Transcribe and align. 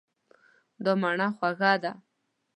دا 0.83 0.91
مڼه 1.01 1.27
خوږه 1.35 1.73
ده. 1.83 1.91